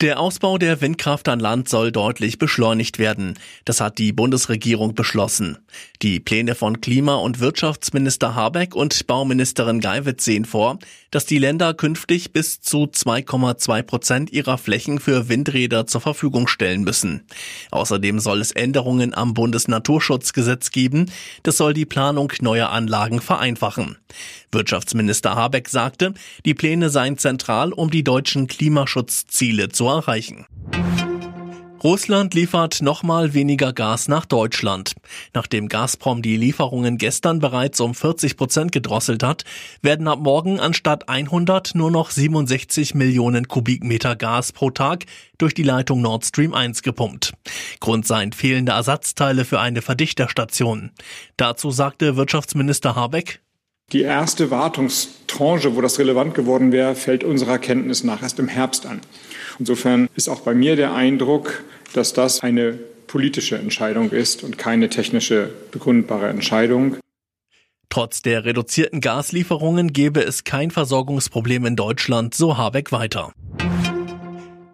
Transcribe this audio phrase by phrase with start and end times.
[0.00, 3.38] Der Ausbau der Windkraft an Land soll deutlich beschleunigt werden.
[3.66, 5.58] Das hat die Bundesregierung beschlossen.
[6.00, 10.78] Die Pläne von Klima- und Wirtschaftsminister Habeck und Bauministerin Geiwitz sehen vor,
[11.10, 16.82] dass die Länder künftig bis zu 2,2 Prozent ihrer Flächen für Windräder zur Verfügung stellen
[16.82, 17.26] müssen.
[17.70, 21.12] Außerdem soll es Änderungen am Bundesnaturschutzgesetz geben.
[21.42, 23.98] Das soll die Planung neuer Anlagen vereinfachen.
[24.50, 26.14] Wirtschaftsminister Habeck sagte,
[26.46, 30.46] die Pläne seien zentral, um die deutschen Klimaschutzziele zu erreichen.
[31.82, 34.92] Russland liefert nochmal weniger Gas nach Deutschland.
[35.32, 39.44] Nachdem Gazprom die Lieferungen gestern bereits um 40 Prozent gedrosselt hat,
[39.80, 45.06] werden ab morgen anstatt 100 nur noch 67 Millionen Kubikmeter Gas pro Tag
[45.38, 47.32] durch die Leitung Nord Stream 1 gepumpt.
[47.80, 50.90] Grund seien fehlende Ersatzteile für eine Verdichterstation.
[51.38, 53.40] Dazu sagte Wirtschaftsminister Habeck,
[53.92, 58.86] die erste Wartungstranche, wo das relevant geworden wäre, fällt unserer Kenntnis nach erst im Herbst
[58.86, 59.00] an.
[59.58, 64.88] Insofern ist auch bei mir der Eindruck, dass das eine politische Entscheidung ist und keine
[64.88, 66.96] technische begründbare Entscheidung.
[67.88, 73.32] Trotz der reduzierten Gaslieferungen gebe es kein Versorgungsproblem in Deutschland, so Habeck weiter.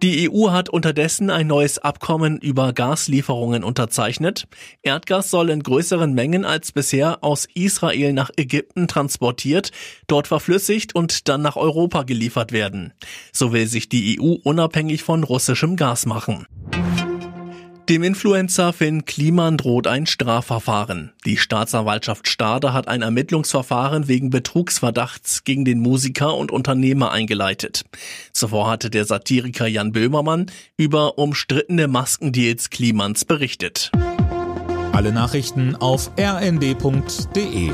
[0.00, 4.46] Die EU hat unterdessen ein neues Abkommen über Gaslieferungen unterzeichnet.
[4.82, 9.72] Erdgas soll in größeren Mengen als bisher aus Israel nach Ägypten transportiert,
[10.06, 12.92] dort verflüssigt und dann nach Europa geliefert werden.
[13.32, 16.46] So will sich die EU unabhängig von russischem Gas machen.
[17.88, 21.14] Dem Influencer Finn Kliman droht ein Strafverfahren.
[21.24, 27.86] Die Staatsanwaltschaft Stade hat ein Ermittlungsverfahren wegen Betrugsverdachts gegen den Musiker und Unternehmer eingeleitet.
[28.32, 33.90] Zuvor hatte der Satiriker Jan Böhmermann über umstrittene Maskendeals Klimans berichtet.
[34.92, 37.70] Alle Nachrichten auf rnd.de